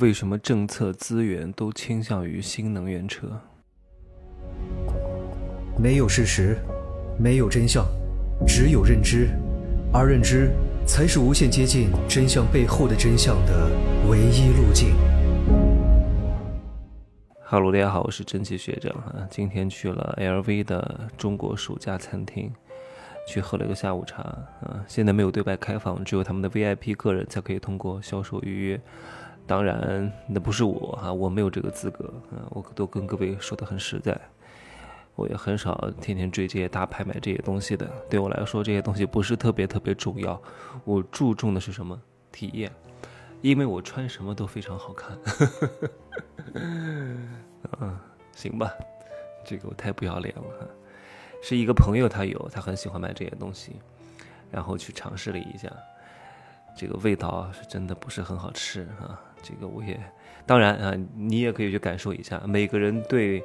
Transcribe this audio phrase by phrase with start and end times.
[0.00, 3.40] 为什么政策资源都倾向于新能源车？
[5.78, 6.58] 没有事实，
[7.18, 7.86] 没有真相，
[8.46, 9.28] 只有认知，
[9.92, 10.50] 而认知
[10.86, 13.70] 才是无限接近真相背后的真相的
[14.08, 14.94] 唯一路径。
[17.42, 19.26] 哈喽，大家好，我是蒸汽学长啊。
[19.30, 22.52] 今天去了 LV 的中国首家餐厅，
[23.28, 24.84] 去喝了一个下午茶啊。
[24.88, 28.80] 现在没有对外开放，只有他们的 VIP 个人才可以通过销售预约。
[29.46, 32.48] 当然，那不是我哈，我没有这个资格啊。
[32.50, 34.18] 我都跟各位说的很实在，
[35.14, 37.86] 我也很少天天追这些大拍卖这些东西的。
[38.08, 40.40] 对我来说，这些东西不是特别特别重要。
[40.84, 42.00] 我注重的是什么？
[42.32, 42.72] 体验，
[43.42, 45.18] 因为我穿什么都非常好看。
[47.80, 47.98] 嗯，
[48.32, 48.72] 行吧，
[49.44, 50.66] 这个我太不要脸了哈。
[51.42, 53.76] 是一个朋友，他有，他很喜欢买这些东西，
[54.50, 55.70] 然后去尝试了一下，
[56.76, 59.20] 这个味道是真的不是很好吃啊。
[59.42, 60.00] 这个我也，
[60.46, 62.40] 当然啊，你也可以去感受一下。
[62.46, 63.42] 每个人对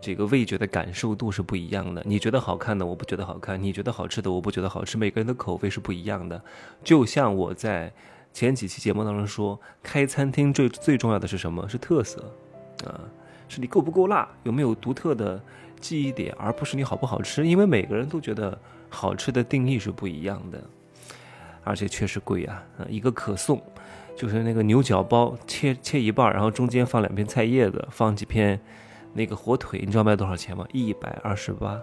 [0.00, 2.02] 这个味觉的感受度是不一样的。
[2.04, 4.96] 你觉得好看的，我不觉得好看；你觉得好吃的，我不觉得好吃。
[4.96, 6.40] 每个人的口味是不一样的。
[6.84, 7.92] 就像我在
[8.32, 11.68] 前几期节目当中说，开餐厅最最重要的是什么？
[11.68, 12.32] 是特色
[12.86, 13.00] 啊，
[13.48, 15.42] 是你够不够辣，有没有独特的
[15.80, 17.46] 记忆点，而不是你好不好吃。
[17.46, 18.56] 因为每个人都觉得
[18.88, 20.62] 好吃的定义是不一样的，
[21.64, 23.62] 而且确实贵啊，一个可颂。
[24.14, 28.60] 就是那个牛角包，切切一半，然后中间放两片菜叶子，放几片
[29.14, 30.66] 那个火腿，你知道卖多少钱吗？
[30.72, 31.80] 一百二十八。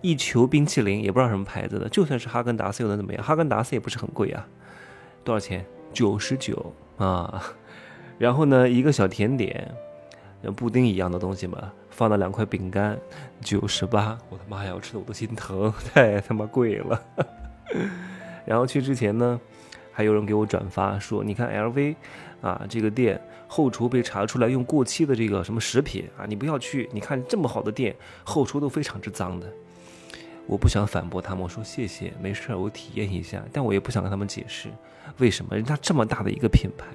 [0.00, 3.22] 一球冰淇淋也不知道什么牌子的，就算是哈根达斯又能怎么样？
[3.22, 4.46] 哈根达斯也不是很贵啊，
[5.24, 5.66] 多少钱？
[5.92, 7.42] 九十九啊。
[8.16, 9.74] 然后呢，一个小甜点，
[10.44, 12.96] 像布丁一样的东西嘛，放了两块饼干，
[13.40, 14.16] 九十八。
[14.28, 17.02] 我的妈呀，我吃的我都心疼， 太他妈贵了。
[18.44, 19.40] 然后去之前呢。
[19.92, 21.94] 还有人给我转发说：“你看 LV，
[22.40, 26.88] 啊，这个店后厨被查出来用过期的这个什么食品啊，你不要去。
[26.90, 29.46] 你看这么好的店，后厨都非常之脏的。”
[30.46, 33.44] 我不想反驳他们，我说谢谢，没事儿，我体验一下。
[33.52, 34.70] 但我也不想跟他们解释
[35.18, 36.86] 为什么人家这么大的一个品牌，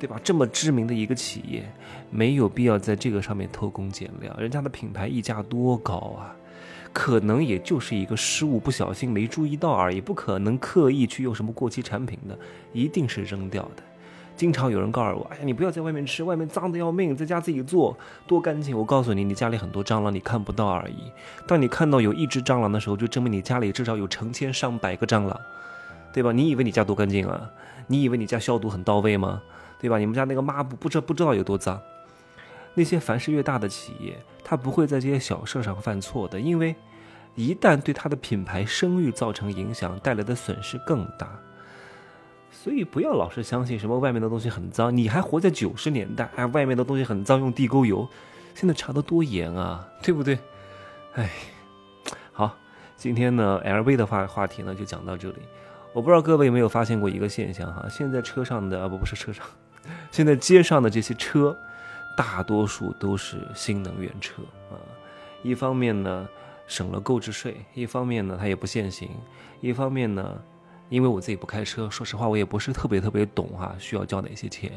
[0.00, 0.18] 对吧？
[0.24, 1.70] 这么知名的一个企业，
[2.10, 4.34] 没有必要在这个上面偷工减料。
[4.38, 6.34] 人家的品牌溢价多高啊！
[6.92, 12.38] 可能也就是一个失误，不小心没注意到而已，不可能刻意去用什么过期产品的，
[12.72, 13.82] 一定是扔掉的。
[14.36, 17.96] 经常有人告诉我：“哎呀，你不要在外面吃，外面脏的要命，在家自己做
[18.26, 21.10] 多干净。”我告诉你，你家里很多蟑螂，你看不到而已。
[21.46, 25.40] 当你看到有一只蟑螂的时候，就证明你家里至少有成千上百个蟑螂，
[26.12, 26.30] 对吧？
[26.30, 27.50] 你以为你家多干净啊？
[27.88, 29.42] 你以为你家消毒很到位吗？
[29.80, 29.98] 对吧？
[29.98, 31.80] 你们家那个抹布不知不知道有多脏？
[32.78, 36.76] 那些凡是越大的企业，他不会在这些小事上犯错的，因为
[37.34, 41.28] 一旦对他的品牌声誉造成影响，带来的损失更大。
[42.52, 48.08] 所以不要老是相信什么外面的东西很脏，你还活在九十年代，哎，外面的东西很脏，用地沟油，
[48.54, 50.38] 现在查的多严啊，对不对？
[51.14, 51.28] 哎，
[52.30, 52.56] 好，
[52.96, 55.38] 今天呢，LV 的话话题呢就讲到这里。
[55.92, 59.44] 我不知道各位有没有发现过一个现象哈，现在车上的啊不不是车上，
[60.12, 61.58] 现在街上的这些车。
[62.18, 64.42] 大多数都是新能源车
[64.72, 64.74] 啊，
[65.44, 66.28] 一方面呢
[66.66, 69.08] 省了购置税，一方面呢它也不限行，
[69.60, 70.36] 一方面呢，
[70.88, 74.72] 因为我自己不开车，说实话我也不是特别特别懂哈，需要交哪些钱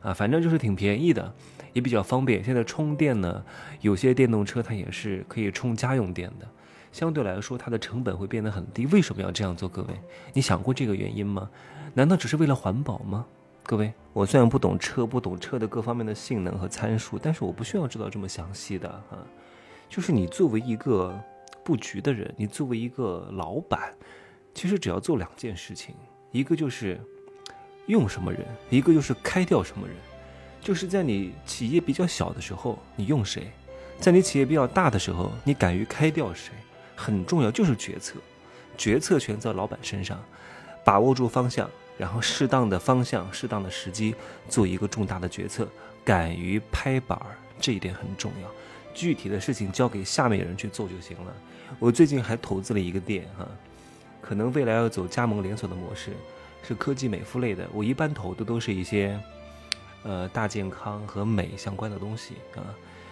[0.00, 1.34] 啊，反正就是挺便宜的，
[1.72, 2.44] 也比较方便。
[2.44, 3.44] 现在充电呢，
[3.80, 6.46] 有些电动车它也是可以充家用电的，
[6.92, 8.86] 相对来说它的成本会变得很低。
[8.86, 9.68] 为什么要这样做？
[9.68, 9.88] 各位，
[10.32, 11.50] 你想过这个原因吗？
[11.94, 13.26] 难道只是为了环保吗？
[13.68, 19.26] 各位，我虽然不懂车，不懂车的各方面的性能和参数，但是我不需要知道这么详细的啊。
[19.88, 21.12] 就是你作为一个
[21.64, 23.92] 布局的人，你作为一个老板，
[24.54, 25.96] 其实只要做两件事情，
[26.30, 26.96] 一个就是
[27.86, 29.96] 用什么人，一个就是开掉什么人。
[30.60, 33.42] 就是在你企业比较小的时候，你用谁；
[33.98, 36.52] 在你企业比较大的时候，你敢于开掉谁，
[36.94, 38.20] 很重要，就是决策，
[38.78, 40.22] 决策权在老板身上，
[40.84, 41.68] 把握住方向。
[41.98, 44.14] 然后适当的方向、适当的时机
[44.48, 45.68] 做一个重大的决策，
[46.04, 48.48] 敢于拍板儿，这一点很重要。
[48.94, 51.34] 具体的事情交给下面人去做就行了。
[51.78, 53.46] 我最近还投资了一个店哈，
[54.20, 56.12] 可能未来要走加盟连锁的模式，
[56.62, 57.68] 是科技美肤类的。
[57.72, 59.18] 我一般投的都是一些，
[60.02, 62.64] 呃，大健康和美相关的东西啊，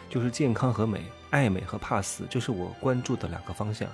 [0.09, 3.89] 就是健康和美、爱美和怕死，这是我关注的两个方向。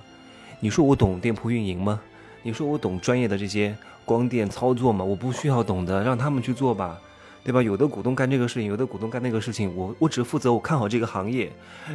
[0.60, 2.00] 你说我懂店铺运营吗？
[2.42, 5.04] 你说我懂专业的这些光电操作吗？
[5.04, 6.98] 我不需要懂的，让他们去做吧，
[7.44, 7.62] 对吧？
[7.62, 11.52] 有的股东干这个事情，有的股东干那个事情，我我只负责我看好这个行业，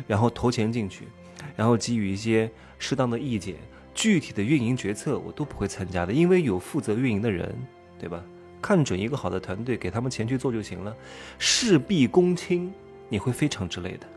[0.07, 1.07] 然后投钱进去，
[1.55, 3.55] 然后给予一些适当的意见，
[3.93, 7.53] 具体的运营决策我都不会参加的，因为有负责运营的人，
[7.99, 8.23] 对吧？
[8.61, 10.95] 看准一个好的团队，给他们钱去做就行了。
[11.37, 12.73] 事必躬亲，
[13.09, 14.07] 你会非常之累的。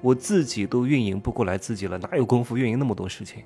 [0.00, 3.42] 我自己都运营不过来自己了，哪有功夫运营那么多事情？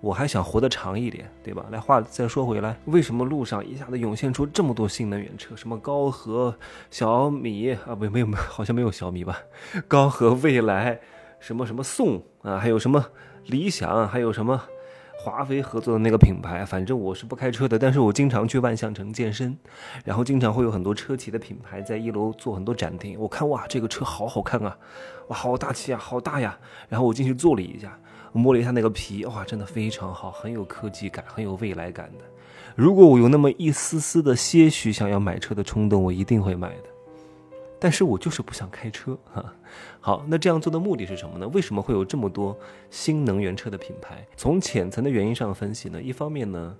[0.00, 1.66] 我还想活得长一点，对吧？
[1.70, 5.54] 来，话再说回来，为什么路上一下子涌现出这么多新能源车？
[5.54, 6.54] 什么高和、
[6.90, 7.94] 小米啊？
[7.94, 9.38] 不，没有，好像没有小米吧？
[9.86, 10.98] 高和、蔚来，
[11.38, 12.58] 什么什么宋啊？
[12.58, 13.04] 还有什么
[13.46, 14.08] 理想？
[14.08, 14.62] 还有什么？
[15.22, 19.54] 华为合作的那个品牌，反正我是不开车的，但是我经常去万象城健身，
[20.02, 23.20] 然后经常会有很多车企的品牌在一楼做很多展厅。
[23.20, 24.74] 我看哇，这个车好好看啊，
[25.28, 26.58] 哇，好大气啊，好大呀！
[26.88, 28.00] 然后我进去坐了一下，
[28.32, 32.24] 摸了一下那个皮，哇，真的非常好，很有科技感，很有未来感的。
[32.76, 36.84] 如果我有那么一丝丝的些许想要买车的冲动，我一定会买的。
[37.82, 39.54] 但是我就是不想开车哈。
[40.00, 41.48] 好，那这样做的目的是什么呢？
[41.48, 42.56] 为什么会有这么多
[42.90, 44.24] 新能源车的品牌？
[44.36, 46.76] 从浅层的原因上分析呢，一方面呢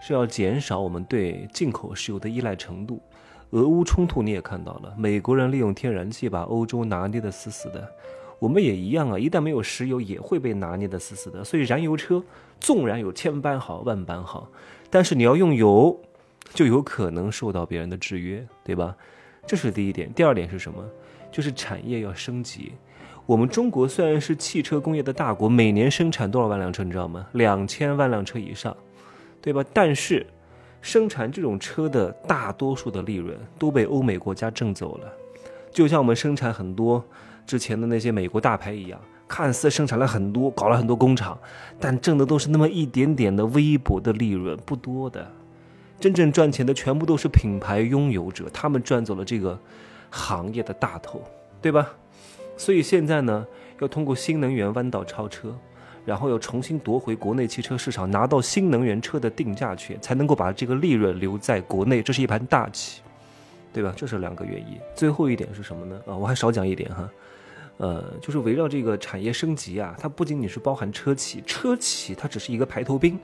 [0.00, 3.00] 是要减少我们对进口石油的依赖程度。
[3.50, 7.88] 俄乌冲突你也看到了，美国人利用天然气把欧洲拿捏的死死的，
[8.38, 11.42] 我们也一样啊，一旦没有石油也会被拿捏的死死的。
[11.42, 12.22] 所以燃油车
[12.60, 14.48] 纵然有千般好万般好，
[14.90, 15.98] 但是你要用油，
[16.52, 18.94] 就有可能受到别人的制约，对吧？
[19.46, 20.84] 这是第一点，第二点是什么？
[21.30, 22.72] 就是产业要升级。
[23.26, 27.26] 我们中国虽然是汽车工业的大国，每年生产多少万辆车，你知道吗？
[27.32, 28.76] 两千万辆车以上，
[29.40, 29.64] 对吧？
[29.72, 30.26] 但是
[30.80, 35.12] 生产这种车的大多数的利润都被欧美国家挣走了。
[35.72, 37.04] 就像我们生产很多
[37.46, 41.38] 之前的那些美国大牌一样，看似生产了很多，搞了很多工厂，
[41.78, 45.30] 但挣的都是那么一点点的微薄的利润，不多的。
[45.98, 49.58] 真正赚钱的全部都是品牌拥有者，他们赚走了这个
[50.10, 51.22] 行业的大头，
[51.62, 51.88] 对吧？
[52.56, 53.46] 所以现在呢，
[53.80, 55.54] 要通过新能源弯道超车，
[56.04, 63.00] 然后要重新夺回国内汽车市场，拿到新能源车的定价权，才能够把这个利润留在国内，这是一盘大棋，
[63.72, 63.92] 对吧？
[63.96, 64.78] 这是两个原因。
[64.94, 66.00] 最后一点是什么呢？
[66.06, 67.08] 啊，我还少讲一点哈，
[67.78, 73.18] 呃，就是围绕这个产业升级啊，它不仅仅是包含车企，车企它只是一个排头兵，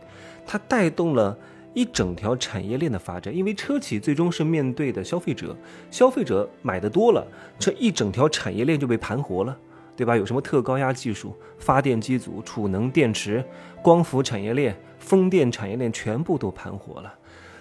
[0.46, 1.36] 它带动了。
[1.74, 5.56] 一整条产业链的发展，因为车企最终是面对的消费者，
[5.90, 7.26] 消费者买的多了，
[7.58, 9.56] 这一整条产业链就被盘活了，
[9.96, 10.14] 对吧？
[10.14, 13.42] 有什么特高压技术、发电机组、储能电池、
[13.80, 17.14] 光伏产业链、风电产业链全部都盘活了，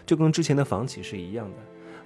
[0.05, 1.57] 就跟之前的房企是一样的，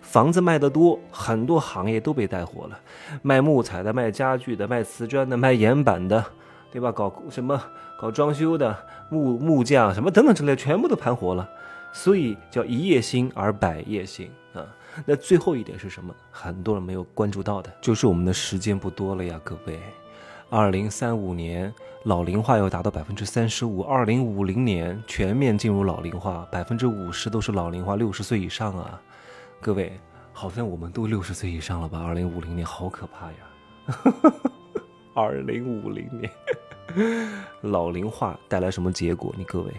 [0.05, 2.79] 房子卖得多，很多行业都被带火了，
[3.21, 6.23] 卖木材的、卖家具的、卖瓷砖的、卖岩板的，
[6.71, 6.89] 对吧？
[6.91, 7.61] 搞什么
[7.99, 8.77] 搞装修的、
[9.09, 11.49] 木木匠什么等等之类，全部都盘活了。
[11.91, 14.63] 所以叫一夜兴而百业兴啊。
[15.05, 16.13] 那最后一点是什么？
[16.31, 19.79] 很多人没有关注到的，就是我们的时间不多了呀，各位。
[20.49, 21.73] 二零三五年
[22.03, 29.01] 老龄化要达到百分之三十五，二零五零年全面进入老龄化，百分之五十都是老龄化，六十岁以上啊。
[29.61, 29.99] 各位，
[30.31, 32.03] 好像我们都六十岁以上了吧？
[32.03, 33.37] 二零五零年好可怕呀！
[35.15, 36.29] 二零五零年。
[37.61, 39.33] 老龄化带来什么结果？
[39.35, 39.71] 你各位，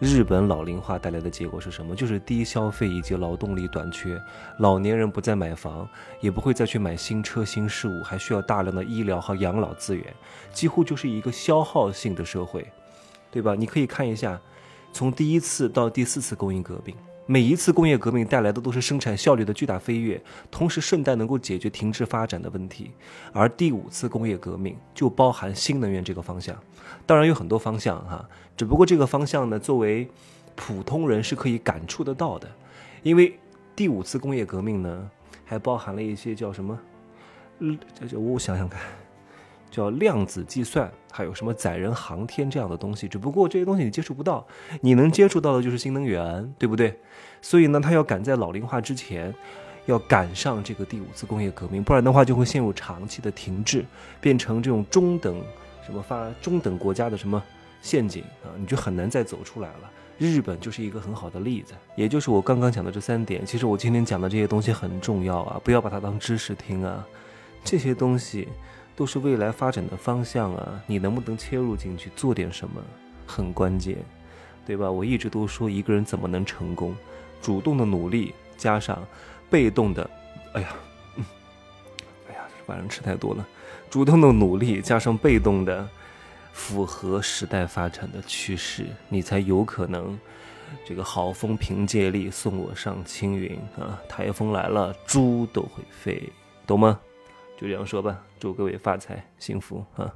[0.00, 1.94] 日本老龄化带来的结果是什么？
[1.94, 4.20] 就是低消费以及劳动力短缺，
[4.58, 5.86] 老年人不再买房，
[6.20, 10.14] 也不会再去买新车新事物，还需要大量的医疗和养老资源，
[10.50, 12.66] 几乎就是一个消耗性的社会，
[13.30, 13.54] 对吧？
[13.54, 14.40] 你可以看一下，
[14.92, 16.96] 从第一次到第四次工业革命。
[17.28, 22.92] 每一次工业革命带来的都是生产效率的巨大飞跃，同时顺带能够解决停滞发展的问题。
[23.32, 26.56] 而第五次工业革命就包含新能源这个方向，
[27.04, 30.08] 当然有很多方向哈，只不过这个方向呢，作为
[30.54, 32.48] 普通人是可以感触得到的，
[33.02, 33.36] 因为
[33.74, 35.10] 第五次工业革命呢，
[35.44, 36.78] 还包含了一些叫什么，
[37.58, 37.76] 嗯，
[38.08, 38.80] 叫我想想看。
[39.70, 44.46] 叫量子计算，还有什么载人航天这样的东西，只不过这些东西你接触不到，
[44.80, 46.98] 你能接触到的就是新能源，对不对？
[47.42, 49.34] 所以呢，它要赶在老龄化之前，
[49.84, 53.84] 要赶上这个第五次工业革命，不然的话就会陷入长期的停滞，
[54.20, 55.42] 变成这种中等
[55.84, 57.42] 什么发中等国家的什么
[57.82, 59.90] 陷阱啊，你就很难再走出来了。
[60.18, 63.44] 日本就是一个很好的例子，也就是我刚刚讲的这三点。
[63.44, 67.06] 其实我今天讲的这些东西很重要啊，不要把它当知识听啊，
[67.62, 68.48] 这些东西。
[68.96, 70.82] 都是未来发展的方向啊！
[70.86, 72.82] 你能不能切入进去做点什么，
[73.26, 73.98] 很关键，
[74.66, 74.90] 对吧？
[74.90, 76.96] 我一直都说，一个人怎么能成功？
[77.42, 79.06] 主动的努力加上
[79.50, 80.10] 被动的，
[80.54, 80.68] 哎呀，
[82.28, 83.46] 哎呀，晚上吃太多了。
[83.90, 85.86] 主动的努力加上被动的
[86.52, 90.18] 符合时代发展的趋势，你才有可能
[90.86, 94.00] 这个好风凭借力，送我上青云啊！
[94.08, 96.32] 台风来了，猪都会飞，
[96.66, 96.98] 懂吗？
[97.56, 100.14] 就这样说吧，祝各位发财幸福啊！